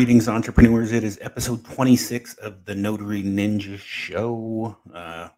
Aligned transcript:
Greetings, 0.00 0.30
entrepreneurs. 0.30 0.92
It 0.92 1.04
is 1.04 1.18
episode 1.20 1.62
26 1.62 2.32
of 2.36 2.64
the 2.64 2.74
Notary 2.74 3.22
Ninja 3.22 3.78
Show. 3.78 4.74
Uh, 4.94 5.28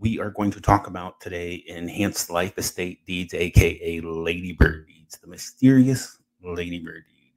we 0.00 0.18
are 0.18 0.30
going 0.30 0.50
to 0.52 0.58
talk 0.58 0.86
about 0.86 1.20
today 1.20 1.62
enhanced 1.66 2.30
life 2.30 2.56
estate 2.56 3.04
deeds, 3.04 3.34
aka 3.34 4.00
Ladybird 4.00 4.86
deeds, 4.86 5.18
the 5.18 5.26
mysterious 5.26 6.16
Ladybird 6.42 7.04
deed. 7.10 7.32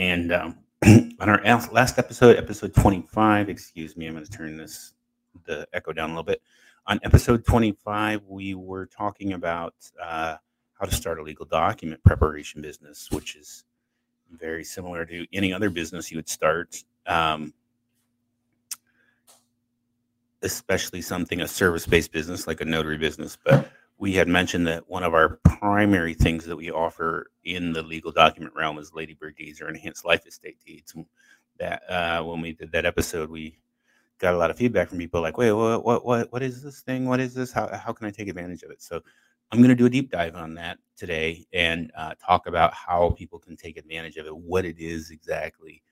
And 0.00 0.32
um, 0.32 0.58
on 1.18 1.28
our 1.28 1.42
last 1.72 1.98
episode, 1.98 2.36
episode 2.36 2.72
25, 2.72 3.48
excuse 3.48 3.96
me, 3.96 4.06
I'm 4.06 4.14
going 4.14 4.24
to 4.24 4.30
turn 4.30 4.56
this 4.56 4.92
the 5.46 5.66
echo 5.72 5.92
down 5.92 6.10
a 6.10 6.12
little 6.12 6.22
bit. 6.22 6.42
On 6.86 7.00
episode 7.02 7.44
25, 7.44 8.22
we 8.28 8.54
were 8.54 8.86
talking 8.86 9.32
about 9.32 9.74
uh, 10.00 10.36
how 10.74 10.86
to 10.86 10.94
start 10.94 11.18
a 11.18 11.24
legal 11.24 11.44
document 11.44 12.04
preparation 12.04 12.62
business, 12.62 13.08
which 13.10 13.34
is 13.34 13.64
very 14.30 14.64
similar 14.64 15.04
to 15.06 15.26
any 15.32 15.52
other 15.52 15.70
business 15.70 16.10
you 16.10 16.18
would 16.18 16.28
start. 16.28 16.82
Um, 17.06 17.52
especially 20.42 21.02
something 21.02 21.40
a 21.40 21.48
service-based 21.48 22.12
business 22.12 22.46
like 22.46 22.60
a 22.60 22.64
notary 22.64 22.98
business. 22.98 23.36
But 23.42 23.70
we 23.98 24.12
had 24.12 24.28
mentioned 24.28 24.66
that 24.66 24.88
one 24.88 25.02
of 25.02 25.14
our 25.14 25.40
primary 25.44 26.14
things 26.14 26.44
that 26.44 26.56
we 26.56 26.70
offer 26.70 27.30
in 27.44 27.72
the 27.72 27.82
legal 27.82 28.12
document 28.12 28.54
realm 28.54 28.78
is 28.78 28.92
ladybird 28.94 29.36
deeds 29.36 29.60
or 29.60 29.68
enhanced 29.68 30.04
life 30.04 30.26
estate 30.26 30.58
deeds. 30.64 30.94
That 31.58 31.82
uh, 31.90 32.22
when 32.22 32.40
we 32.40 32.52
did 32.52 32.72
that 32.72 32.84
episode 32.84 33.30
we 33.30 33.58
got 34.18 34.34
a 34.34 34.36
lot 34.36 34.50
of 34.50 34.56
feedback 34.56 34.88
from 34.88 34.98
people 34.98 35.20
like 35.20 35.36
wait 35.36 35.52
what 35.52 35.84
what 35.84 36.04
what, 36.04 36.32
what 36.32 36.42
is 36.42 36.62
this 36.62 36.80
thing? 36.80 37.06
What 37.06 37.20
is 37.20 37.34
this? 37.34 37.52
How, 37.52 37.68
how 37.76 37.92
can 37.92 38.06
i 38.06 38.10
take 38.10 38.28
advantage 38.28 38.62
of 38.62 38.70
it? 38.70 38.82
So 38.82 39.02
I'm 39.52 39.58
going 39.58 39.68
to 39.68 39.74
do 39.74 39.86
a 39.86 39.90
deep 39.90 40.10
dive 40.10 40.34
on 40.34 40.54
that 40.54 40.78
today 40.96 41.46
and 41.52 41.92
uh, 41.96 42.14
talk 42.24 42.46
about 42.46 42.74
how 42.74 43.10
people 43.10 43.38
can 43.38 43.56
take 43.56 43.76
advantage 43.76 44.16
of 44.16 44.26
it, 44.26 44.36
what 44.36 44.64
it 44.64 44.78
is 44.78 45.10
exactly, 45.10 45.82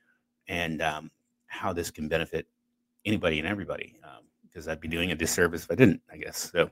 and 0.48 0.83
um, 0.83 1.10
how 1.47 1.72
this 1.72 1.91
can 1.91 2.08
benefit 2.08 2.47
anybody 3.05 3.38
and 3.38 3.47
everybody. 3.47 3.97
Because 4.42 4.66
um, 4.66 4.72
I'd 4.72 4.80
be 4.80 4.88
doing 4.88 5.12
a 5.12 5.14
disservice 5.14 5.64
if 5.64 5.70
I 5.70 5.77
didn't, 5.77 6.00
I 6.10 6.16
guess. 6.16 6.50
So, 6.50 6.70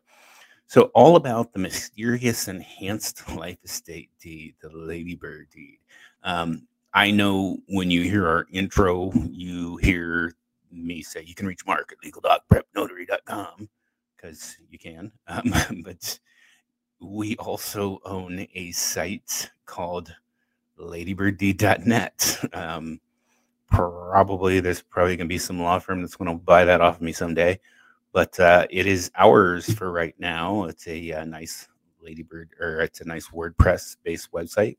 so 0.66 0.91
all 0.94 1.16
about 1.16 1.53
the 1.53 1.58
mysterious 1.58 2.48
enhanced 2.48 3.28
life 3.36 3.58
estate 3.64 4.10
deed, 4.20 4.55
the 4.60 4.70
Ladybird 4.70 5.50
deed. 5.50 5.78
Um, 6.25 6.66
I 6.94 7.10
know 7.10 7.58
when 7.69 7.91
you 7.91 8.03
hear 8.03 8.27
our 8.27 8.47
intro, 8.53 9.12
you 9.31 9.76
hear 9.78 10.34
me 10.71 11.03
say 11.03 11.22
you 11.22 11.34
can 11.34 11.47
reach 11.47 11.66
Mark 11.66 11.92
at 11.92 12.03
legal.prepnotary.com 12.04 13.69
because 14.16 14.56
you 14.69 14.78
can. 14.78 15.12
Um, 15.28 15.82
but 15.84 16.19
we 17.03 17.37
also 17.37 18.01
own 18.05 18.47
a 18.55 18.71
site 18.73 19.51
called 19.67 20.15
ladybird.net. 20.77 22.45
Um, 22.53 23.01
probably 23.71 24.61
there's 24.61 24.83
probably 24.83 25.17
going 25.17 25.27
to 25.27 25.33
be 25.33 25.39
some 25.39 25.61
law 25.61 25.79
firm 25.79 26.01
that's 26.01 26.17
going 26.17 26.31
to 26.31 26.45
buy 26.45 26.65
that 26.65 26.81
off 26.81 26.97
of 26.97 27.03
me 27.03 27.13
someday, 27.13 27.59
but 28.13 28.39
uh, 28.39 28.67
it 28.71 28.87
is 28.87 29.11
ours 29.17 29.73
for 29.73 29.91
right 29.91 30.15
now. 30.19 30.65
It's 30.65 30.87
a, 30.87 31.13
uh, 31.13 31.25
nice 31.25 31.69
Ladybird 32.03 32.51
or 32.61 32.81
it's 32.81 33.01
a 33.01 33.05
nice 33.07 33.29
WordPress 33.29 33.97
based 34.03 34.33
website. 34.33 34.77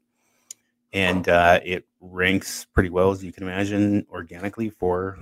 And 0.92 1.28
uh, 1.28 1.60
it 1.64 1.86
ranks 2.02 2.66
pretty 2.66 2.90
well, 2.90 3.12
as 3.12 3.24
you 3.24 3.32
can 3.32 3.44
imagine, 3.44 4.06
organically 4.12 4.70
for 4.70 5.18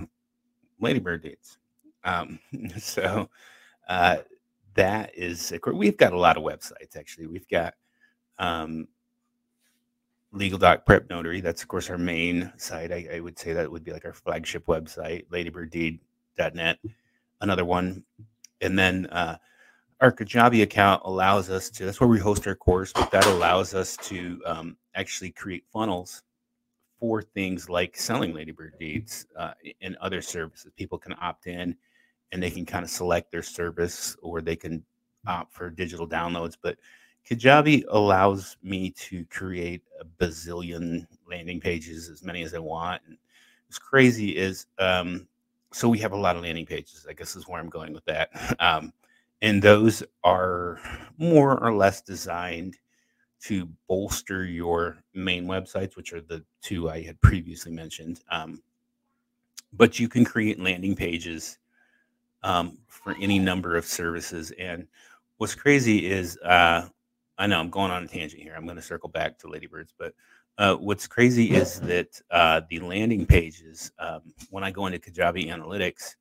Ladybird 0.80 1.22
deeds. 1.22 1.58
Um, 2.04 2.38
so 2.78 3.30
uh, 3.88 4.18
that 4.74 5.14
is 5.14 5.52
we've 5.72 5.96
got 5.96 6.12
a 6.12 6.18
lot 6.18 6.36
of 6.36 6.42
websites 6.42 6.96
actually. 6.96 7.26
We've 7.26 7.48
got 7.48 7.74
um, 8.38 8.88
Legal 10.32 10.58
Doc 10.58 10.86
Prep 10.86 11.08
Notary. 11.10 11.40
That's 11.40 11.62
of 11.62 11.68
course 11.68 11.90
our 11.90 11.98
main 11.98 12.52
site. 12.56 12.92
I, 12.92 13.08
I, 13.14 13.20
would 13.20 13.38
say 13.38 13.52
that 13.52 13.70
would 13.70 13.84
be 13.84 13.92
like 13.92 14.04
our 14.04 14.14
flagship 14.14 14.66
website, 14.66 15.26
ladybird.net. 15.30 16.78
Another 17.40 17.64
one, 17.64 18.04
and 18.60 18.78
then 18.78 19.06
uh, 19.06 19.36
our 20.00 20.12
Kajabi 20.12 20.62
account 20.62 21.02
allows 21.04 21.50
us 21.50 21.68
to. 21.70 21.84
That's 21.84 22.00
where 22.00 22.08
we 22.08 22.18
host 22.18 22.46
our 22.46 22.54
course, 22.54 22.92
but 22.92 23.10
that 23.10 23.26
allows 23.26 23.74
us 23.74 23.96
to 23.98 24.40
um, 24.46 24.76
actually 24.94 25.30
create 25.30 25.64
funnels 25.72 26.22
for 26.98 27.20
things 27.20 27.68
like 27.68 27.96
selling 27.96 28.32
Ladybird 28.32 28.74
deeds 28.78 29.26
uh, 29.36 29.52
and 29.80 29.96
other 29.96 30.22
services. 30.22 30.70
People 30.76 30.98
can 30.98 31.14
opt 31.20 31.46
in 31.46 31.76
and 32.32 32.42
they 32.42 32.50
can 32.50 32.66
kind 32.66 32.84
of 32.84 32.90
select 32.90 33.30
their 33.30 33.42
service 33.42 34.16
or 34.22 34.40
they 34.40 34.56
can 34.56 34.82
opt 35.26 35.52
for 35.52 35.70
digital 35.70 36.08
downloads. 36.08 36.56
But 36.60 36.78
Kajabi 37.28 37.84
allows 37.88 38.56
me 38.62 38.90
to 38.90 39.24
create 39.26 39.82
a 40.00 40.04
bazillion 40.04 41.06
landing 41.28 41.60
pages, 41.60 42.08
as 42.08 42.24
many 42.24 42.42
as 42.42 42.54
I 42.54 42.58
want. 42.58 43.02
And 43.06 43.16
what's 43.66 43.78
crazy 43.78 44.36
is, 44.36 44.66
um, 44.78 45.28
so 45.72 45.88
we 45.88 45.98
have 45.98 46.12
a 46.12 46.16
lot 46.16 46.36
of 46.36 46.42
landing 46.42 46.66
pages. 46.66 47.06
I 47.08 47.12
guess 47.12 47.36
is 47.36 47.46
where 47.46 47.60
I'm 47.60 47.70
going 47.70 47.92
with 47.92 48.04
that. 48.06 48.30
Um, 48.60 48.92
and 49.42 49.60
those 49.60 50.04
are 50.22 50.78
more 51.18 51.60
or 51.64 51.74
less 51.74 52.00
designed 52.00 52.76
to 53.40 53.68
bolster 53.88 54.44
your 54.44 54.98
main 55.14 55.46
websites, 55.46 55.96
which 55.96 56.12
are 56.12 56.20
the 56.20 56.44
two 56.60 56.88
I 56.88 57.02
had 57.02 57.20
previously 57.20 57.72
mentioned. 57.72 58.20
Um, 58.30 58.62
but 59.72 59.98
you 59.98 60.08
can 60.08 60.24
create 60.24 60.60
landing 60.60 60.94
pages 60.94 61.58
um, 62.42 62.78
for 62.88 63.14
any 63.20 63.38
number 63.38 63.76
of 63.76 63.84
services. 63.84 64.52
And 64.58 64.86
what's 65.38 65.54
crazy 65.54 66.10
is, 66.10 66.38
uh, 66.38 66.88
I 67.38 67.46
know 67.46 67.58
I'm 67.58 67.70
going 67.70 67.90
on 67.90 68.04
a 68.04 68.08
tangent 68.08 68.42
here. 68.42 68.54
I'm 68.56 68.64
going 68.64 68.76
to 68.76 68.82
circle 68.82 69.08
back 69.08 69.38
to 69.38 69.48
Ladybirds, 69.48 69.94
but 69.98 70.14
uh, 70.58 70.76
what's 70.76 71.06
crazy 71.06 71.54
is 71.54 71.80
that 71.80 72.20
uh, 72.30 72.60
the 72.68 72.80
landing 72.80 73.26
pages, 73.26 73.90
um, 73.98 74.20
when 74.50 74.64
I 74.64 74.70
go 74.70 74.86
into 74.86 74.98
Kajabi 74.98 75.48
Analytics, 75.48 76.16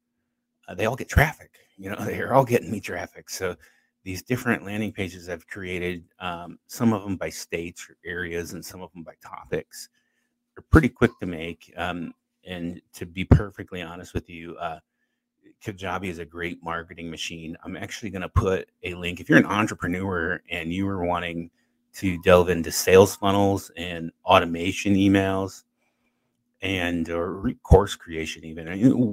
uh, 0.67 0.73
they 0.73 0.85
all 0.85 0.95
get 0.95 1.09
traffic. 1.09 1.51
You 1.77 1.89
know, 1.89 1.95
they're 2.05 2.33
all 2.33 2.45
getting 2.45 2.71
me 2.71 2.79
traffic. 2.79 3.29
So 3.29 3.55
these 4.03 4.23
different 4.23 4.65
landing 4.65 4.91
pages 4.91 5.29
I've 5.29 5.45
created, 5.47 6.05
um, 6.19 6.57
some 6.67 6.93
of 6.93 7.03
them 7.03 7.17
by 7.17 7.29
states 7.29 7.88
or 7.89 7.97
areas, 8.05 8.53
and 8.53 8.65
some 8.65 8.81
of 8.81 8.91
them 8.93 9.03
by 9.03 9.13
topics, 9.23 9.89
are 10.57 10.63
pretty 10.71 10.89
quick 10.89 11.11
to 11.19 11.25
make. 11.25 11.71
Um, 11.77 12.13
and 12.47 12.81
to 12.93 13.05
be 13.05 13.23
perfectly 13.23 13.81
honest 13.81 14.13
with 14.13 14.29
you, 14.29 14.55
uh, 14.57 14.79
Kajabi 15.63 16.05
is 16.05 16.19
a 16.19 16.25
great 16.25 16.63
marketing 16.63 17.09
machine. 17.09 17.55
I'm 17.63 17.77
actually 17.77 18.09
going 18.09 18.23
to 18.23 18.29
put 18.29 18.69
a 18.83 18.95
link. 18.95 19.19
If 19.19 19.29
you're 19.29 19.38
an 19.38 19.45
entrepreneur 19.45 20.41
and 20.49 20.73
you 20.73 20.88
are 20.88 21.06
wanting 21.06 21.51
to 21.94 22.18
delve 22.24 22.50
into 22.50 22.71
sales 22.71 23.15
funnels 23.15 23.71
and 23.77 24.12
automation 24.25 24.95
emails 24.95 25.63
and 26.62 27.09
or 27.09 27.51
course 27.63 27.95
creation, 27.95 28.44
even 28.45 28.68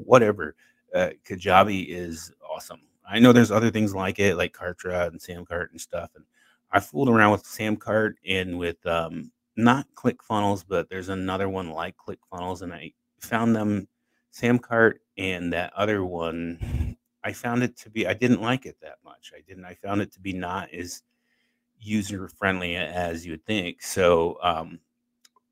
whatever, 0.05 0.55
uh, 0.95 1.11
Kajabi 1.27 1.87
is 1.89 2.33
awesome. 2.49 2.81
I 3.09 3.19
know 3.19 3.33
there's 3.33 3.51
other 3.51 3.71
things 3.71 3.95
like 3.95 4.19
it, 4.19 4.37
like 4.37 4.53
Kartra 4.53 5.09
and 5.09 5.21
Samcart 5.21 5.71
and 5.71 5.81
stuff. 5.81 6.11
And 6.15 6.25
I 6.71 6.81
fooled 6.81 7.09
around 7.09 7.33
with 7.33 7.45
Samcart 7.45 8.15
and 8.27 8.59
with 8.59 8.85
um, 8.87 9.33
not 9.57 9.87
ClickFunnels, 9.95 10.65
but 10.67 10.89
there's 10.89 11.09
another 11.09 11.49
one 11.49 11.71
like 11.71 11.97
ClickFunnels, 11.97 12.63
and 12.63 12.73
I 12.73 12.93
found 13.21 13.57
them 13.57 13.89
Samcart 14.33 14.95
and 15.17 15.53
that 15.53 15.73
other 15.75 16.05
one, 16.05 16.97
I 17.25 17.33
found 17.33 17.63
it 17.63 17.77
to 17.79 17.91
be 17.91 18.07
I 18.07 18.15
didn't 18.15 18.41
like 18.41 18.67
it 18.67 18.77
that 18.83 18.99
much. 19.05 19.33
I 19.37 19.41
didn't. 19.47 19.65
I 19.65 19.75
found 19.75 20.01
it 20.01 20.13
to 20.13 20.21
be 20.21 20.33
not 20.33 20.73
as 20.73 21.03
user 21.81 22.29
friendly 22.29 22.77
as 22.77 23.25
you 23.25 23.33
would 23.33 23.45
think. 23.47 23.83
So 23.83 24.39
um, 24.43 24.79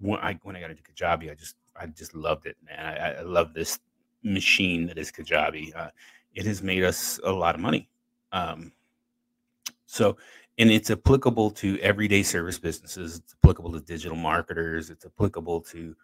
when 0.00 0.20
I 0.20 0.38
when 0.42 0.56
I 0.56 0.60
got 0.60 0.70
into 0.70 0.82
Kajabi, 0.82 1.30
I 1.30 1.34
just 1.34 1.56
I 1.78 1.86
just 1.86 2.14
loved 2.14 2.46
it, 2.46 2.56
man. 2.64 2.78
I, 2.78 3.18
I 3.18 3.22
love 3.22 3.54
this 3.54 3.78
machine 4.22 4.86
that 4.86 4.98
is 4.98 5.12
Kajabi. 5.12 5.74
Uh, 5.76 5.90
it 6.34 6.46
has 6.46 6.62
made 6.62 6.84
us 6.84 7.18
a 7.24 7.32
lot 7.32 7.54
of 7.54 7.60
money. 7.60 7.88
Um, 8.32 8.72
so, 9.86 10.16
and 10.58 10.70
it's 10.70 10.90
applicable 10.90 11.50
to 11.52 11.78
everyday 11.80 12.22
service 12.22 12.58
businesses. 12.58 13.16
It's 13.18 13.34
applicable 13.42 13.72
to 13.72 13.80
digital 13.80 14.16
marketers. 14.16 14.90
It's 14.90 15.06
applicable 15.06 15.60
to 15.62 15.96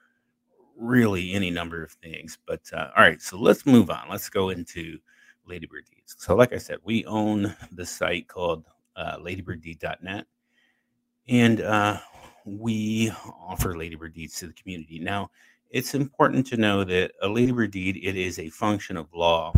really 0.78 1.32
any 1.32 1.50
number 1.50 1.82
of 1.82 1.92
things. 1.92 2.38
But 2.46 2.62
uh, 2.72 2.90
all 2.96 3.02
right, 3.02 3.20
so 3.20 3.38
let's 3.38 3.66
move 3.66 3.90
on. 3.90 4.08
Let's 4.10 4.28
go 4.28 4.50
into 4.50 4.98
Ladybird 5.46 5.84
Deeds. 5.86 6.16
So, 6.19 6.34
like 6.34 6.52
I 6.52 6.58
said, 6.58 6.78
we 6.84 7.04
own 7.06 7.54
the 7.72 7.86
site 7.86 8.28
called 8.28 8.64
uh, 8.96 9.16
ladybird.net, 9.20 10.26
and 11.28 11.60
uh, 11.60 11.98
we 12.44 13.10
offer 13.40 13.76
Ladybird 13.76 14.14
Deeds 14.14 14.36
to 14.38 14.48
the 14.48 14.52
community. 14.52 14.98
Now, 14.98 15.30
it's 15.70 15.94
important 15.94 16.46
to 16.48 16.56
know 16.56 16.84
that 16.84 17.12
a 17.22 17.28
Ladybird 17.28 17.70
deed 17.70 17.96
it 18.02 18.16
is 18.16 18.38
a 18.38 18.50
function 18.50 18.96
of 18.96 19.12
law 19.14 19.52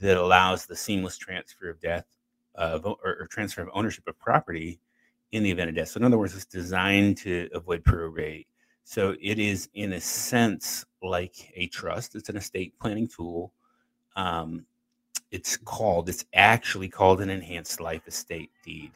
that 0.00 0.16
allows 0.16 0.66
the 0.66 0.76
seamless 0.76 1.18
transfer 1.18 1.68
of 1.68 1.80
death 1.80 2.06
of 2.54 2.86
or, 2.86 2.96
or 3.02 3.26
transfer 3.30 3.62
of 3.62 3.68
ownership 3.74 4.06
of 4.06 4.18
property 4.18 4.80
in 5.32 5.42
the 5.42 5.50
event 5.50 5.68
of 5.68 5.76
death. 5.76 5.88
So, 5.88 5.98
in 5.98 6.04
other 6.04 6.18
words, 6.18 6.34
it's 6.34 6.44
designed 6.44 7.18
to 7.18 7.48
avoid 7.52 7.84
probate. 7.84 8.46
So, 8.84 9.16
it 9.20 9.38
is 9.38 9.68
in 9.74 9.94
a 9.94 10.00
sense 10.00 10.84
like 11.02 11.52
a 11.56 11.68
trust. 11.68 12.14
It's 12.14 12.28
an 12.28 12.36
estate 12.36 12.74
planning 12.80 13.08
tool. 13.08 13.52
Um, 14.16 14.66
it's 15.32 15.56
called. 15.56 16.08
It's 16.08 16.24
actually 16.34 16.88
called 16.88 17.20
an 17.20 17.30
enhanced 17.30 17.80
life 17.80 18.06
estate 18.08 18.50
deed. 18.64 18.92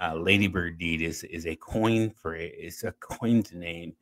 Uh, 0.00 0.16
Ladybird 0.16 0.78
deed 0.78 1.02
is 1.02 1.24
is 1.24 1.46
a 1.46 1.56
coin 1.56 2.10
for 2.10 2.34
it. 2.36 2.54
It's 2.56 2.84
a 2.84 2.92
coined 3.00 3.54
name 3.54 3.94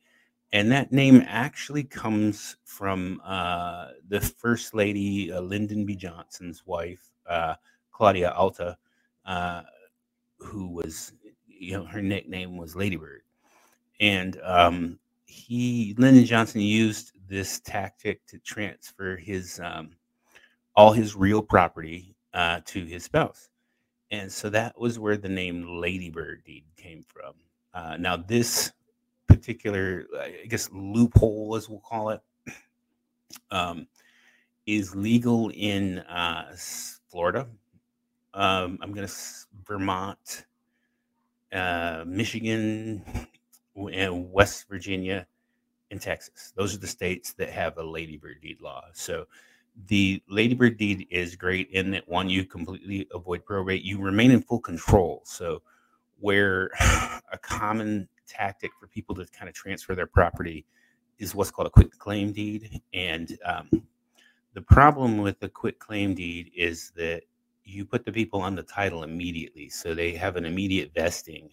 and 0.53 0.71
that 0.71 0.91
name 0.91 1.23
actually 1.27 1.83
comes 1.83 2.57
from 2.65 3.21
uh, 3.23 3.89
the 4.09 4.19
first 4.19 4.73
lady, 4.73 5.31
uh, 5.31 5.41
Lyndon 5.41 5.85
B. 5.85 5.95
Johnson's 5.95 6.63
wife, 6.65 7.09
uh, 7.29 7.55
Claudia 7.91 8.31
Alta, 8.31 8.77
uh, 9.25 9.61
who 10.39 10.67
was, 10.69 11.13
you 11.47 11.73
know, 11.73 11.85
her 11.85 12.01
nickname 12.01 12.57
was 12.57 12.75
Ladybird, 12.75 13.21
and 14.01 14.39
um, 14.43 14.99
he, 15.31 15.95
Lyndon 15.97 16.25
Johnson, 16.25 16.61
used 16.61 17.13
this 17.27 17.59
tactic 17.61 18.25
to 18.27 18.37
transfer 18.39 19.15
his 19.15 19.59
um, 19.63 19.91
all 20.75 20.91
his 20.91 21.15
real 21.15 21.41
property 21.41 22.15
uh, 22.33 22.59
to 22.65 22.85
his 22.85 23.05
spouse, 23.05 23.49
and 24.11 24.31
so 24.31 24.49
that 24.49 24.79
was 24.79 24.99
where 24.99 25.17
the 25.17 25.29
name 25.29 25.79
Ladybird 25.79 26.43
deed 26.43 26.65
came 26.75 27.03
from. 27.07 27.33
Uh, 27.73 27.97
now 27.97 28.17
this 28.17 28.71
particular, 29.27 30.05
I 30.19 30.45
guess, 30.47 30.69
loophole, 30.73 31.55
as 31.55 31.69
we'll 31.69 31.79
call 31.79 32.09
it, 32.09 32.21
um, 33.49 33.87
is 34.65 34.95
legal 34.95 35.49
in 35.55 35.99
uh, 35.99 36.53
Florida. 37.09 37.47
Um, 38.33 38.77
I'm 38.81 38.93
to 38.93 39.13
Vermont, 39.65 40.45
uh, 41.53 42.03
Michigan, 42.05 43.03
and 43.75 44.31
West 44.31 44.67
Virginia, 44.69 45.27
and 45.91 46.01
Texas. 46.01 46.53
Those 46.55 46.73
are 46.73 46.79
the 46.79 46.87
states 46.87 47.33
that 47.33 47.49
have 47.49 47.77
a 47.77 47.83
ladybird 47.83 48.41
deed 48.41 48.61
law. 48.61 48.85
So 48.93 49.25
the 49.87 50.21
ladybird 50.29 50.77
deed 50.77 51.07
is 51.11 51.35
great 51.35 51.69
in 51.69 51.91
that 51.91 52.07
one, 52.07 52.29
you 52.29 52.45
completely 52.45 53.07
avoid 53.13 53.45
probate, 53.45 53.83
you 53.83 53.99
remain 53.99 54.31
in 54.31 54.41
full 54.41 54.59
control. 54.59 55.21
So 55.25 55.61
where 56.19 56.71
a 57.31 57.37
common 57.41 58.07
tactic 58.27 58.71
for 58.79 58.87
people 58.87 59.13
to 59.15 59.25
kind 59.27 59.49
of 59.49 59.53
transfer 59.53 59.93
their 59.93 60.07
property 60.07 60.65
is 61.19 61.35
what's 61.35 61.51
called 61.51 61.67
a 61.67 61.71
quit 61.71 61.97
claim 61.99 62.31
deed. 62.31 62.81
And 62.93 63.37
um, 63.45 63.69
the 64.53 64.61
problem 64.61 65.19
with 65.19 65.39
the 65.39 65.49
quit 65.49 65.77
claim 65.79 66.15
deed 66.15 66.51
is 66.55 66.91
that 66.95 67.23
you 67.63 67.85
put 67.85 68.05
the 68.05 68.11
people 68.11 68.41
on 68.41 68.55
the 68.55 68.63
title 68.63 69.03
immediately. 69.03 69.69
So 69.69 69.93
they 69.93 70.13
have 70.13 70.35
an 70.35 70.45
immediate 70.45 70.93
vesting 70.95 71.51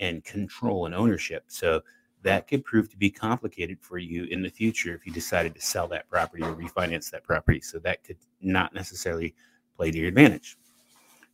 and 0.00 0.24
control 0.24 0.86
and 0.86 0.94
ownership. 0.94 1.44
So 1.48 1.82
that 2.22 2.48
could 2.48 2.64
prove 2.64 2.90
to 2.90 2.96
be 2.96 3.10
complicated 3.10 3.78
for 3.80 3.98
you 3.98 4.24
in 4.24 4.42
the 4.42 4.50
future 4.50 4.94
if 4.94 5.06
you 5.06 5.12
decided 5.12 5.54
to 5.54 5.60
sell 5.60 5.86
that 5.88 6.08
property 6.08 6.42
or 6.42 6.54
refinance 6.54 7.10
that 7.10 7.24
property. 7.24 7.60
So 7.60 7.78
that 7.80 8.02
could 8.04 8.16
not 8.40 8.74
necessarily 8.74 9.34
play 9.76 9.90
to 9.90 9.98
your 9.98 10.08
advantage. 10.08 10.56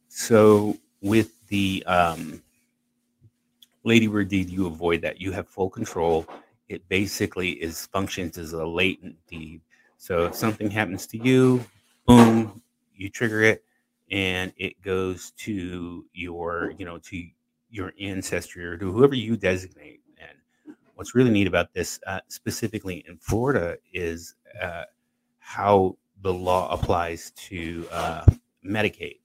So 0.09 0.77
with 1.01 1.47
the 1.49 1.83
um, 1.87 2.43
Ladybird 3.85 4.29
deed, 4.29 4.49
you 4.49 4.67
avoid 4.67 5.03
that. 5.03 5.21
You 5.21 5.33
have 5.33 5.49
full 5.49 5.71
control. 5.71 6.27
It 6.69 6.87
basically 6.89 7.51
is 7.51 7.87
functions 7.87 8.39
as 8.39 8.53
a 8.53 8.65
latent 8.65 9.17
deed. 9.27 9.61
So 9.99 10.27
if 10.27 10.35
something 10.35 10.71
happens 10.71 11.07
to 11.09 11.19
you, 11.19 11.65
boom, 12.07 12.63
you 12.95 13.09
trigger 13.09 13.43
it, 13.43 13.65
and 14.11 14.53
it 14.57 14.81
goes 14.83 15.33
to 15.39 16.05
your, 16.13 16.73
you 16.79 16.85
know, 16.85 16.99
to 16.99 17.27
your 17.75 17.93
ancestry 18.01 18.65
or 18.65 18.77
to 18.77 18.93
whoever 18.93 19.17
you 19.17 19.37
designate. 19.37 20.01
And 20.19 20.77
what's 20.95 21.15
really 21.15 21.31
neat 21.31 21.49
about 21.49 21.75
this, 21.75 21.99
uh, 22.07 22.21
specifically 22.29 23.05
in 23.09 23.17
Florida, 23.19 23.77
is 23.93 24.37
uh, 24.63 24.85
how 25.41 25.97
the 26.23 26.33
law 26.33 26.73
applies 26.73 27.33
to 27.33 27.87
uh, 27.91 28.25
Medicaid. 28.65 29.19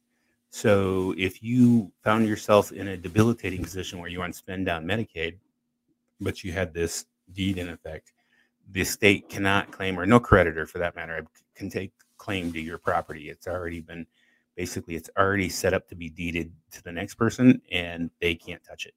So 0.50 1.13
if 1.16 1.44
you 1.44 1.92
found 2.04 2.28
yourself 2.28 2.72
in 2.72 2.88
a 2.88 2.98
debilitating 2.98 3.63
position 3.63 4.00
where 4.00 4.10
you 4.10 4.18
were 4.18 4.25
on 4.25 4.34
spend 4.34 4.66
down 4.66 4.84
Medicaid, 4.84 5.38
but 6.19 6.44
you 6.44 6.52
had 6.52 6.74
this 6.74 7.06
deed 7.34 7.60
in 7.60 7.69
effect, 7.69 8.13
the 8.72 8.84
state 8.84 9.30
cannot 9.30 9.72
claim, 9.72 10.00
or 10.00 10.07
no 10.07 10.19
creditor 10.19 10.66
for 10.66 10.80
that 10.80 10.95
matter, 10.95 11.24
can 11.54 11.69
take 11.69 11.92
claim 12.18 12.52
to 12.52 12.60
your 12.60 12.80
property. 12.80 13.30
It's 13.30 13.48
already 13.48 13.80
been 13.80 14.07
basically 14.59 14.95
it's 14.95 15.09
already 15.17 15.47
set 15.47 15.73
up 15.73 15.88
to 15.88 15.95
be 15.95 16.09
deeded 16.09 16.51
to 16.69 16.83
the 16.83 16.91
next 16.91 17.15
person 17.15 17.61
and 17.71 18.11
they 18.19 18.35
can't 18.35 18.61
touch 18.61 18.85
it 18.85 18.94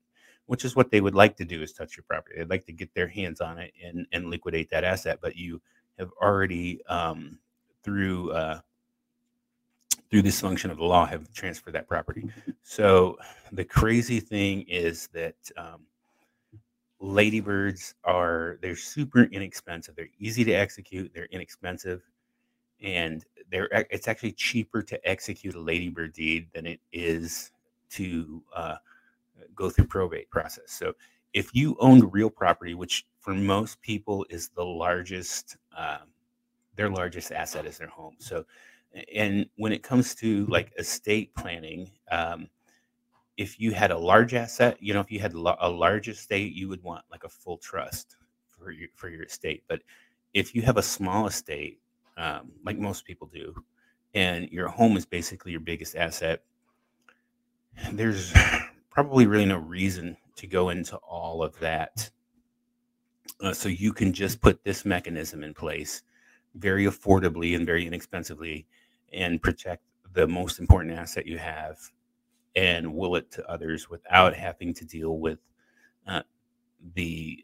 which 0.47 0.65
is 0.65 0.75
what 0.75 0.91
they 0.91 1.01
would 1.01 1.15
like 1.15 1.37
to 1.37 1.45
do 1.45 1.63
is 1.63 1.73
touch 1.73 1.97
your 1.97 2.05
property 2.09 2.35
they'd 2.37 2.51
like 2.51 2.67
to 2.67 2.73
get 2.73 2.93
their 2.95 3.07
hands 3.07 3.41
on 3.41 3.59
it 3.59 3.73
and 3.85 4.05
and 4.13 4.29
liquidate 4.29 4.69
that 4.71 4.83
asset 4.83 5.21
but 5.23 5.37
you 5.37 5.63
have 6.01 6.11
already 6.21 6.85
um, 6.87 7.39
through 7.85 8.33
uh, 8.33 8.59
through 10.11 10.23
this 10.23 10.41
function 10.41 10.71
of 10.71 10.79
the 10.79 10.85
law 10.85 11.07
have 11.07 11.33
transferred 11.33 11.75
that 11.75 11.89
property. 11.89 12.29
So 12.63 13.17
the 13.53 13.65
crazy 13.65 14.21
thing 14.21 14.63
is 14.63 15.09
that 15.15 15.37
um, 15.57 15.87
ladybirds 17.01 17.95
are 18.05 18.59
they're 18.61 18.77
super 18.77 19.25
inexpensive. 19.25 19.97
They're 19.97 20.11
easy 20.19 20.45
to 20.45 20.53
execute. 20.53 21.13
They're 21.15 21.29
inexpensive, 21.33 22.03
and 22.83 23.25
it's 23.51 24.09
actually 24.09 24.33
cheaper 24.33 24.83
to 24.83 25.09
execute 25.09 25.55
a 25.55 25.61
ladybird 25.61 26.13
deed 26.13 26.49
than 26.55 26.67
it 26.67 26.81
is 26.93 27.53
to 27.91 28.43
uh, 28.55 28.77
go 29.55 29.69
through 29.69 29.87
probate 29.87 30.31
process. 30.31 30.65
So 30.73 30.95
if 31.35 31.55
you 31.55 31.77
owned 31.81 32.13
real 32.13 32.31
property, 32.31 32.75
which 32.75 33.07
for 33.21 33.35
most 33.35 33.81
people 33.83 34.25
is 34.31 34.49
the 34.49 34.65
largest, 34.65 35.57
um, 35.77 36.09
their 36.77 36.89
largest 36.89 37.31
asset 37.33 37.67
is 37.67 37.79
their 37.79 37.89
home. 37.89 38.17
So 38.19 38.45
and 39.15 39.47
when 39.57 39.73
it 39.73 39.83
comes 39.83 40.15
to 40.17 40.47
like 40.47 40.73
estate 40.79 41.35
planning 41.35 41.91
um, 42.11 42.49
if 43.37 43.59
you 43.59 43.73
had 43.73 43.91
a 43.91 43.99
large 43.99 44.35
asset 44.35 44.77
you 44.81 44.93
know 44.93 45.01
if 45.01 45.11
you 45.11 45.19
had 45.19 45.33
a 45.33 45.69
large 45.69 46.09
estate 46.09 46.53
you 46.53 46.69
would 46.69 46.83
want 46.83 47.05
like 47.11 47.25
a 47.25 47.29
full 47.29 47.59
trust 47.59 48.17
for 48.47 48.71
your 48.71 48.89
for 48.95 49.09
your 49.09 49.23
estate 49.23 49.63
but 49.69 49.81
if 50.35 50.55
you 50.55 50.63
have 50.63 50.77
a 50.77 50.83
small 50.83 51.27
estate 51.27 51.81
um, 52.17 52.53
like 52.65 52.79
most 52.79 53.05
people 53.05 53.29
do 53.33 53.55
and 54.15 54.49
your 54.51 54.69
home 54.69 54.97
is 54.97 55.07
basically 55.07 55.53
your 55.53 55.61
biggest 55.61 55.97
asset 55.97 56.43
there's 57.93 58.33
probably 58.91 59.27
really 59.27 59.47
no 59.47 59.59
reason 59.59 60.17
to 60.37 60.47
go 60.47 60.71
into 60.71 60.97
all 60.97 61.43
of 61.43 61.59
that 61.61 62.11
uh, 63.41 63.53
so 63.53 63.69
you 63.69 63.93
can 63.93 64.13
just 64.13 64.41
put 64.41 64.63
this 64.65 64.85
mechanism 64.85 65.43
in 65.43 65.55
place 65.55 66.03
very 66.55 66.85
affordably 66.85 67.57
and 67.57 67.67
very 67.67 67.87
inexpensively 67.87 68.67
and 69.13 69.43
protect 69.43 69.83
the 70.13 70.27
most 70.27 70.59
important 70.59 70.93
asset 70.93 71.27
you 71.27 71.39
have 71.39 71.79
and 72.57 72.93
will 72.93 73.17
it 73.17 73.31
to 73.31 73.47
others 73.51 73.89
without 73.89 74.35
having 74.35 74.75
to 74.75 74.85
deal 74.85 75.19
with 75.19 75.39
uh, 76.07 76.23
the 76.95 77.43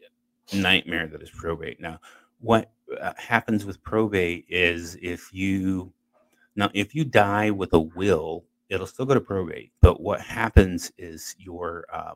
nightmare 0.53 1.07
that 1.07 1.21
is 1.21 1.29
probate. 1.31 1.79
Now, 1.79 1.99
what 2.39 2.71
uh, 2.99 3.13
happens 3.17 3.65
with 3.65 3.81
probate 3.83 4.45
is 4.49 4.97
if 5.01 5.33
you 5.33 5.93
now 6.55 6.69
if 6.73 6.95
you 6.95 7.05
die 7.05 7.51
with 7.51 7.73
a 7.73 7.79
will, 7.79 8.45
it'll 8.69 8.87
still 8.87 9.05
go 9.05 9.13
to 9.13 9.21
probate. 9.21 9.71
But 9.81 10.01
what 10.01 10.21
happens 10.21 10.91
is 10.97 11.35
your 11.37 11.85
um, 11.93 12.15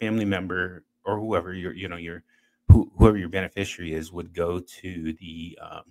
family 0.00 0.24
member 0.24 0.84
or 1.04 1.18
whoever 1.18 1.52
your 1.52 1.72
you 1.72 1.88
know 1.88 1.96
your 1.96 2.22
who, 2.68 2.90
whoever 2.96 3.18
your 3.18 3.28
beneficiary 3.28 3.94
is 3.94 4.12
would 4.12 4.32
go 4.32 4.60
to 4.60 5.12
the 5.14 5.58
um, 5.60 5.84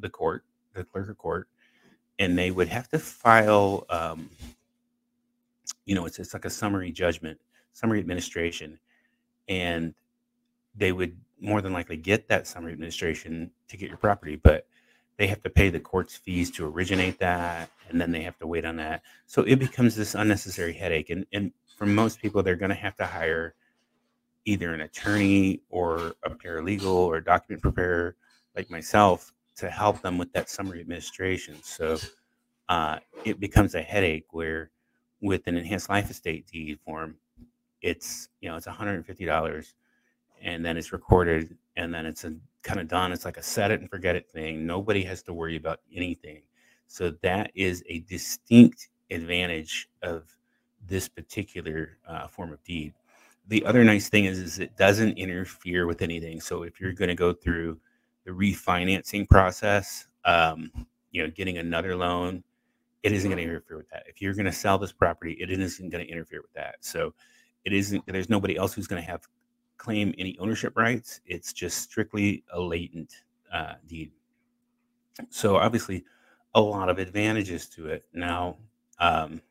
the 0.00 0.08
court, 0.10 0.44
the 0.74 0.84
clerk 0.84 1.08
of 1.10 1.18
court, 1.18 1.48
and 2.18 2.38
they 2.38 2.50
would 2.50 2.68
have 2.68 2.88
to 2.88 2.98
file 2.98 3.86
um, 3.90 4.30
you 5.84 5.94
know 5.94 6.06
it's, 6.06 6.18
it's 6.18 6.34
like 6.34 6.44
a 6.44 6.50
summary 6.50 6.92
judgment 6.92 7.38
summary 7.72 7.98
administration 7.98 8.78
and 9.48 9.94
they 10.74 10.92
would 10.92 11.16
more 11.42 11.60
than 11.60 11.72
likely 11.72 11.96
get 11.96 12.28
that 12.28 12.46
summary 12.46 12.72
administration 12.72 13.50
to 13.68 13.76
get 13.76 13.88
your 13.88 13.98
property 13.98 14.36
but 14.36 14.66
they 15.18 15.26
have 15.26 15.42
to 15.42 15.50
pay 15.50 15.68
the 15.68 15.80
court's 15.80 16.16
fees 16.16 16.50
to 16.50 16.66
originate 16.66 17.18
that 17.18 17.70
and 17.88 18.00
then 18.00 18.10
they 18.10 18.22
have 18.22 18.38
to 18.38 18.46
wait 18.46 18.64
on 18.64 18.76
that 18.76 19.02
so 19.26 19.42
it 19.42 19.56
becomes 19.56 19.94
this 19.96 20.14
unnecessary 20.14 20.72
headache 20.72 21.10
and, 21.10 21.26
and 21.32 21.52
for 21.76 21.86
most 21.86 22.20
people 22.20 22.42
they're 22.42 22.56
going 22.56 22.70
to 22.70 22.74
have 22.74 22.96
to 22.96 23.06
hire 23.06 23.54
either 24.44 24.74
an 24.74 24.80
attorney 24.80 25.60
or 25.70 26.14
a 26.24 26.30
paralegal 26.30 26.86
or 26.86 27.16
a 27.16 27.24
document 27.24 27.62
preparer 27.62 28.16
like 28.56 28.70
myself 28.70 29.32
to 29.56 29.70
help 29.70 30.00
them 30.02 30.18
with 30.18 30.32
that 30.32 30.50
summary 30.50 30.80
administration. 30.80 31.56
So 31.62 31.98
uh, 32.68 32.98
it 33.24 33.38
becomes 33.38 33.74
a 33.74 33.82
headache 33.82 34.26
where 34.30 34.70
with 35.20 35.46
an 35.46 35.56
enhanced 35.56 35.88
life 35.88 36.10
estate 36.10 36.46
deed 36.46 36.78
form, 36.84 37.16
it's 37.80 38.28
you 38.40 38.48
know 38.48 38.56
it's 38.56 38.66
$150 38.66 39.72
and 40.42 40.64
then 40.64 40.76
it's 40.76 40.92
recorded 40.92 41.56
and 41.76 41.94
then 41.94 42.06
it's 42.06 42.24
a, 42.24 42.34
kind 42.62 42.80
of 42.80 42.88
done. 42.88 43.12
It's 43.12 43.24
like 43.24 43.36
a 43.36 43.42
set 43.42 43.70
it 43.70 43.80
and 43.80 43.90
forget 43.90 44.16
it 44.16 44.30
thing. 44.30 44.66
Nobody 44.66 45.02
has 45.04 45.22
to 45.24 45.32
worry 45.32 45.56
about 45.56 45.80
anything. 45.94 46.42
So 46.86 47.12
that 47.22 47.50
is 47.54 47.82
a 47.88 48.00
distinct 48.00 48.88
advantage 49.10 49.88
of 50.02 50.24
this 50.86 51.08
particular 51.08 51.98
uh, 52.06 52.26
form 52.26 52.52
of 52.52 52.62
deed. 52.64 52.92
The 53.48 53.64
other 53.64 53.82
nice 53.82 54.08
thing 54.08 54.26
is, 54.26 54.38
is 54.38 54.58
it 54.58 54.76
doesn't 54.76 55.18
interfere 55.18 55.86
with 55.86 56.02
anything. 56.02 56.40
So 56.40 56.62
if 56.62 56.80
you're 56.80 56.92
going 56.92 57.08
to 57.08 57.14
go 57.14 57.32
through 57.32 57.80
the 58.24 58.30
refinancing 58.30 59.28
process, 59.28 60.06
um, 60.24 60.70
you 61.10 61.22
know, 61.22 61.30
getting 61.30 61.58
another 61.58 61.96
loan, 61.96 62.44
it 63.02 63.12
isn't 63.12 63.28
going 63.28 63.38
to 63.38 63.42
interfere 63.42 63.76
with 63.76 63.90
that. 63.90 64.04
If 64.06 64.22
you're 64.22 64.34
going 64.34 64.46
to 64.46 64.52
sell 64.52 64.78
this 64.78 64.92
property, 64.92 65.32
it 65.40 65.50
isn't 65.50 65.90
going 65.90 66.04
to 66.04 66.10
interfere 66.10 66.40
with 66.40 66.52
that. 66.52 66.76
So 66.80 67.14
it 67.64 67.72
isn't. 67.72 68.04
There's 68.06 68.28
nobody 68.30 68.56
else 68.56 68.74
who's 68.74 68.86
going 68.86 69.02
to 69.02 69.08
have 69.08 69.26
claim 69.82 70.14
any 70.16 70.38
ownership 70.38 70.76
rights. 70.76 71.20
It's 71.26 71.52
just 71.52 71.78
strictly 71.78 72.44
a 72.52 72.60
latent 72.60 73.24
uh, 73.52 73.74
deed. 73.88 74.12
So 75.28 75.56
obviously, 75.56 76.04
a 76.54 76.60
lot 76.60 76.88
of 76.88 76.98
advantages 76.98 77.68
to 77.70 77.88
it. 77.88 78.04
Now, 78.14 78.58
um, 79.00 79.42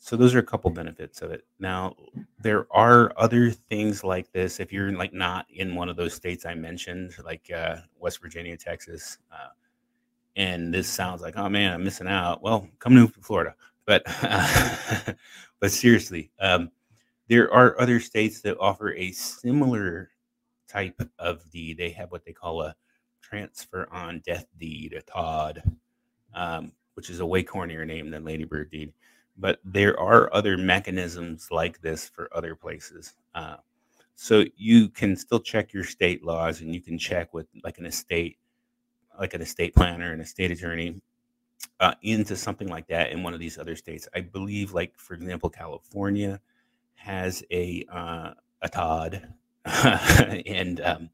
so 0.00 0.16
those 0.16 0.34
are 0.34 0.40
a 0.40 0.44
couple 0.44 0.70
benefits 0.70 1.22
of 1.22 1.30
it. 1.30 1.44
Now, 1.60 1.94
there 2.40 2.66
are 2.72 3.12
other 3.16 3.52
things 3.52 4.02
like 4.02 4.32
this. 4.32 4.58
If 4.58 4.72
you're 4.72 4.90
like 4.90 5.14
not 5.14 5.46
in 5.48 5.76
one 5.76 5.88
of 5.88 5.94
those 5.94 6.14
states 6.14 6.44
I 6.44 6.54
mentioned, 6.54 7.14
like 7.24 7.48
uh, 7.52 7.76
West 8.00 8.20
Virginia, 8.20 8.56
Texas, 8.56 9.18
uh, 9.30 9.50
and 10.34 10.74
this 10.74 10.88
sounds 10.88 11.22
like, 11.22 11.36
oh 11.36 11.48
man, 11.48 11.72
I'm 11.72 11.84
missing 11.84 12.08
out. 12.08 12.42
Well, 12.42 12.68
come 12.80 12.96
to 12.96 13.06
Florida. 13.20 13.54
But 13.86 14.04
but 15.60 15.70
seriously, 15.70 16.32
um, 16.40 16.70
there 17.28 17.52
are 17.52 17.80
other 17.80 18.00
states 18.00 18.40
that 18.42 18.58
offer 18.58 18.92
a 18.94 19.12
similar 19.12 20.10
type 20.68 21.00
of 21.18 21.48
deed. 21.50 21.78
They 21.78 21.90
have 21.90 22.10
what 22.10 22.24
they 22.24 22.32
call 22.32 22.62
a 22.62 22.74
transfer 23.22 23.88
on 23.92 24.22
death 24.24 24.46
deed, 24.58 24.92
a 24.94 25.02
TOD, 25.02 25.62
um, 26.34 26.72
which 26.94 27.10
is 27.10 27.20
a 27.20 27.26
way 27.26 27.42
cornier 27.42 27.86
name 27.86 28.10
than 28.10 28.24
Ladybird 28.24 28.70
deed 28.70 28.92
but 29.38 29.60
there 29.64 29.98
are 29.98 30.32
other 30.34 30.56
mechanisms 30.56 31.48
like 31.50 31.80
this 31.80 32.08
for 32.08 32.28
other 32.34 32.54
places. 32.54 33.14
Uh, 33.34 33.56
so 34.16 34.44
you 34.56 34.88
can 34.88 35.16
still 35.16 35.38
check 35.38 35.72
your 35.72 35.84
state 35.84 36.24
laws 36.24 36.60
and 36.60 36.74
you 36.74 36.80
can 36.80 36.98
check 36.98 37.32
with 37.32 37.46
like 37.62 37.78
an 37.78 37.86
estate, 37.86 38.36
like 39.18 39.34
an 39.34 39.40
estate 39.40 39.74
planner 39.74 40.12
and 40.12 40.20
a 40.20 40.26
state 40.26 40.50
attorney 40.50 41.00
uh, 41.78 41.94
into 42.02 42.34
something 42.36 42.68
like 42.68 42.88
that 42.88 43.12
in 43.12 43.22
one 43.22 43.32
of 43.32 43.38
these 43.38 43.58
other 43.58 43.76
states. 43.76 44.08
I 44.14 44.20
believe, 44.20 44.72
like 44.72 44.98
for 44.98 45.14
example, 45.14 45.48
California 45.48 46.40
has 46.98 47.42
a 47.50 47.84
uh, 47.90 48.32
a 48.62 48.68
TOD, 48.68 49.28
and 49.64 50.80
um, 50.80 51.10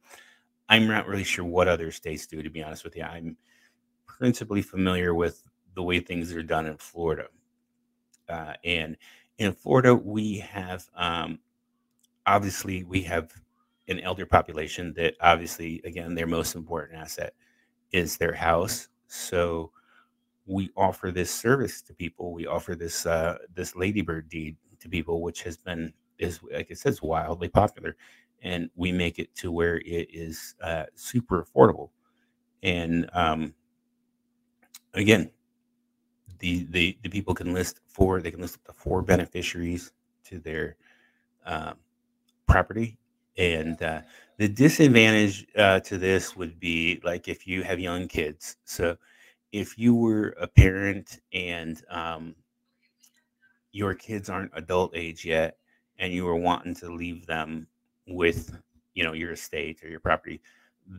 I'm 0.68 0.88
not 0.88 1.06
really 1.06 1.24
sure 1.24 1.44
what 1.44 1.68
other 1.68 1.90
states 1.90 2.26
do. 2.26 2.42
To 2.42 2.50
be 2.50 2.62
honest 2.62 2.84
with 2.84 2.96
you, 2.96 3.02
I'm 3.02 3.36
principally 4.06 4.62
familiar 4.62 5.14
with 5.14 5.42
the 5.74 5.82
way 5.82 6.00
things 6.00 6.32
are 6.32 6.42
done 6.42 6.66
in 6.66 6.76
Florida. 6.78 7.26
Uh, 8.28 8.54
and 8.64 8.96
in 9.38 9.52
Florida, 9.52 9.94
we 9.94 10.38
have 10.38 10.88
um, 10.96 11.38
obviously 12.26 12.84
we 12.84 13.02
have 13.02 13.32
an 13.88 14.00
elder 14.00 14.24
population 14.24 14.94
that 14.94 15.14
obviously 15.20 15.82
again 15.84 16.14
their 16.14 16.26
most 16.26 16.54
important 16.54 16.98
asset 16.98 17.34
is 17.92 18.16
their 18.16 18.32
house. 18.32 18.88
So 19.08 19.70
we 20.46 20.70
offer 20.76 21.10
this 21.10 21.30
service 21.30 21.82
to 21.82 21.94
people. 21.94 22.32
We 22.32 22.46
offer 22.46 22.74
this 22.74 23.06
uh, 23.06 23.38
this 23.54 23.76
ladybird 23.76 24.28
deed 24.28 24.56
to 24.84 24.88
people, 24.88 25.20
which 25.20 25.42
has 25.42 25.56
been 25.56 25.92
is 26.18 26.40
like 26.52 26.70
it 26.70 26.78
says 26.78 27.02
wildly 27.02 27.48
popular, 27.48 27.96
and 28.42 28.70
we 28.76 28.92
make 28.92 29.18
it 29.18 29.34
to 29.36 29.50
where 29.50 29.78
it 29.78 30.08
is 30.12 30.54
uh, 30.62 30.84
super 30.94 31.44
affordable. 31.44 31.90
And 32.62 33.10
um, 33.12 33.54
again, 34.94 35.30
the, 36.38 36.66
the 36.70 36.98
the 37.02 37.08
people 37.08 37.34
can 37.34 37.52
list 37.52 37.80
four 37.86 38.20
they 38.20 38.30
can 38.30 38.40
list 38.40 38.56
up 38.56 38.64
to 38.66 38.72
four 38.72 39.02
beneficiaries 39.02 39.92
to 40.24 40.38
their 40.38 40.76
uh, 41.46 41.72
property 42.46 42.98
and 43.38 43.82
uh, 43.82 44.02
the 44.36 44.48
disadvantage 44.48 45.46
uh, 45.56 45.80
to 45.80 45.98
this 45.98 46.36
would 46.36 46.60
be 46.60 47.00
like 47.02 47.28
if 47.28 47.46
you 47.46 47.62
have 47.62 47.80
young 47.80 48.06
kids 48.06 48.56
so 48.64 48.96
if 49.52 49.78
you 49.78 49.94
were 49.94 50.36
a 50.40 50.46
parent 50.46 51.20
and 51.32 51.82
um, 51.90 52.34
your 53.74 53.94
kids 53.94 54.30
aren't 54.30 54.52
adult 54.54 54.92
age 54.94 55.24
yet 55.24 55.56
and 55.98 56.12
you 56.12 56.24
were 56.24 56.36
wanting 56.36 56.74
to 56.74 56.92
leave 56.92 57.26
them 57.26 57.66
with 58.06 58.56
you 58.94 59.04
know 59.04 59.12
your 59.12 59.32
estate 59.32 59.82
or 59.82 59.88
your 59.88 60.00
property 60.00 60.40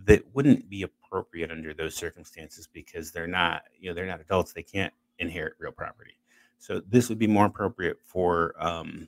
that 0.05 0.23
wouldn't 0.33 0.69
be 0.69 0.83
appropriate 0.83 1.51
under 1.51 1.73
those 1.73 1.95
circumstances 1.95 2.67
because 2.71 3.11
they're 3.11 3.27
not 3.27 3.63
you 3.79 3.89
know 3.89 3.95
they're 3.95 4.05
not 4.05 4.21
adults 4.21 4.53
they 4.53 4.63
can't 4.63 4.93
inherit 5.19 5.53
real 5.59 5.71
property. 5.71 6.17
So 6.57 6.81
this 6.87 7.09
would 7.09 7.19
be 7.19 7.27
more 7.27 7.45
appropriate 7.45 7.97
for 8.03 8.55
um, 8.59 9.07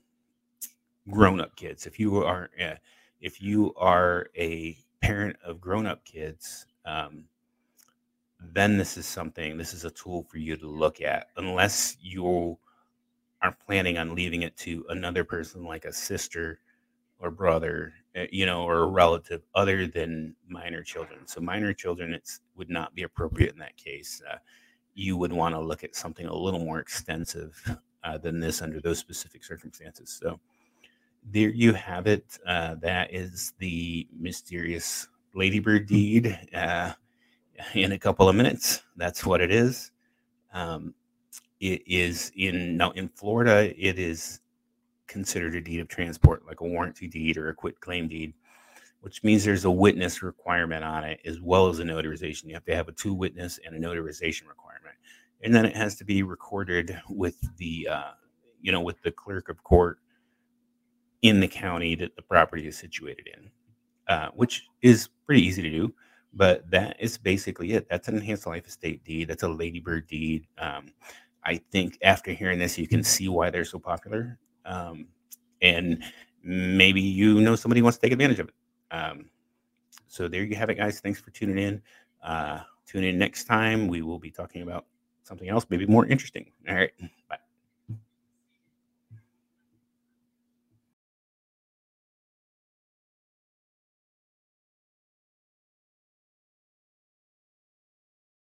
grown-up 1.10 1.56
kids. 1.56 1.86
If 1.86 2.00
you 2.00 2.24
are 2.24 2.50
uh, 2.62 2.76
if 3.22 3.42
you 3.42 3.74
are 3.78 4.28
a 4.38 4.78
parent 5.02 5.38
of 5.44 5.60
grown-up 5.60 6.06
kids, 6.06 6.66
um, 6.86 7.26
then 8.40 8.78
this 8.78 8.98
is 8.98 9.06
something. 9.06 9.58
This 9.58 9.74
is 9.74 9.86
a 9.86 9.92
tool 9.92 10.24
for 10.24 10.38
you 10.38 10.56
to 10.58 10.68
look 10.68 11.02
at, 11.02 11.28
unless 11.38 11.98
you 12.00 12.58
are 13.42 13.56
planning 13.66 13.98
on 13.98 14.16
leaving 14.16 14.42
it 14.42 14.56
to 14.58 14.86
another 14.90 15.24
person, 15.24 15.64
like 15.64 15.86
a 15.86 15.94
sister 15.94 16.60
or 17.20 17.32
brother, 17.32 17.94
eh, 18.16 18.28
you 18.32 18.46
know, 18.46 18.64
or 18.64 18.80
a 18.80 18.88
relative 18.88 19.42
other 19.56 19.88
than 19.88 20.36
minor 20.48 20.84
children. 20.84 21.20
So 21.26 21.42
minor 21.42 21.74
children, 21.74 22.14
it 22.14 22.30
would 22.56 22.70
not 22.70 22.96
be 22.96 23.04
appropriate 23.04 23.54
in 23.54 23.60
that 23.60 23.78
case. 23.78 24.22
Uh, 24.30 24.38
you 24.94 25.18
would 25.18 25.32
want 25.32 25.54
to 25.54 25.62
look 25.62 25.84
at 25.84 25.96
something 25.96 26.26
a 26.26 26.34
little 26.34 26.60
more 26.60 26.80
extensive 26.80 27.78
uh, 28.04 28.18
than 28.18 28.40
this 28.40 28.62
under 28.62 28.82
those 28.82 29.00
specific 29.00 29.44
circumstances. 29.44 30.18
So 30.22 30.40
there 31.32 31.50
you 31.50 31.74
have 31.74 32.08
it. 32.08 32.38
Uh, 32.46 32.76
that 32.76 33.14
is 33.14 33.54
the 33.60 34.08
mysterious 34.18 35.08
ladybird 35.34 35.88
deed. 35.88 36.38
Uh, 36.54 36.94
in 37.74 37.92
a 37.92 38.00
couple 38.00 38.30
of 38.30 38.36
minutes, 38.36 38.84
that's 38.96 39.26
what 39.26 39.42
it 39.42 39.52
is. 39.52 39.92
Um, 40.54 40.94
it 41.60 41.82
is 41.86 42.32
in 42.36 42.78
now 42.78 42.92
in 42.92 43.10
Florida. 43.10 43.74
It 43.78 44.00
is 44.00 44.42
considered 45.08 45.56
a 45.56 45.62
deed 45.62 45.80
of 45.80 45.88
transport, 45.88 46.46
like 46.46 46.62
a 46.62 46.66
warranty 46.66 47.08
deed 47.08 47.38
or 47.38 47.50
a 47.50 47.54
quit 47.54 47.80
claim 47.80 48.08
deed 48.08 48.34
which 49.02 49.24
means 49.24 49.44
there's 49.44 49.66
a 49.66 49.72
witness 49.72 50.22
requirement 50.22 50.84
on 50.84 51.04
it 51.04 51.20
as 51.26 51.40
well 51.40 51.68
as 51.68 51.80
a 51.80 51.84
notarization. 51.84 52.46
You 52.46 52.56
have 52.56 52.66
to 52.66 52.76
have 52.76 52.88
a 52.88 52.92
two 52.92 53.14
witness 53.14 53.60
and 53.66 53.76
a 53.76 53.80
notarization 53.80 54.48
requirement, 54.48 54.96
and 55.42 55.54
then 55.54 55.66
it 55.66 55.76
has 55.76 55.96
to 55.96 56.04
be 56.04 56.24
recorded 56.24 57.00
with 57.10 57.38
the, 57.58 57.88
uh, 57.90 58.12
you 58.62 58.72
know, 58.72 58.82
with 58.82 59.02
the 59.04 59.12
clerk 59.12 59.50
of 59.50 59.64
court 59.64 60.00
in 61.22 61.40
the 61.40 61.48
county 61.48 61.96
that 61.96 62.16
the 62.16 62.22
property 62.22 62.68
is 62.68 62.78
situated 62.78 63.30
in, 63.38 63.50
uh, 64.14 64.30
which 64.36 64.66
is 64.82 65.10
pretty 65.26 65.42
easy 65.42 65.62
to 65.62 65.70
do. 65.70 65.94
But 66.34 66.70
that 66.70 66.98
is 67.00 67.18
basically 67.18 67.72
it. 67.74 67.88
That's 67.90 68.10
an 68.10 68.16
enhanced 68.16 68.46
life 68.46 68.68
estate 68.68 69.04
deed. 69.04 69.30
That's 69.30 69.44
a 69.44 69.48
ladybird 69.48 70.08
deed. 70.08 70.46
Um, 70.58 70.92
I 71.48 71.62
think 71.72 71.98
after 72.04 72.32
hearing 72.34 72.60
this, 72.60 72.78
you 72.78 72.88
can 72.88 73.04
see 73.04 73.30
why 73.30 73.50
they're 73.50 73.66
so 73.66 73.80
popular. 73.80 74.38
Um, 74.66 75.08
and 75.62 76.04
maybe 76.44 77.02
you 77.02 77.40
know 77.40 77.56
somebody 77.56 77.82
wants 77.82 77.98
to 77.98 78.02
take 78.02 78.12
advantage 78.12 78.40
of 78.40 78.50
it. 78.50 78.54
Um, 78.92 79.30
so 80.08 80.28
there 80.28 80.44
you 80.44 80.56
have 80.58 80.70
it, 80.70 80.76
guys. 80.76 81.00
Thanks 81.00 81.22
for 81.22 81.32
tuning 81.32 81.58
in. 81.58 81.82
Uh, 82.22 82.60
tune 82.86 83.06
in 83.06 83.18
next 83.18 83.46
time. 83.46 83.88
We 83.88 84.02
will 84.02 84.20
be 84.20 84.30
talking 84.30 84.62
about 84.62 84.86
something 85.24 85.48
else, 85.48 85.66
maybe 85.70 85.86
more 85.86 86.06
interesting. 86.06 86.52
All 86.68 86.76
right. 86.76 86.92
Bye. 87.30 87.47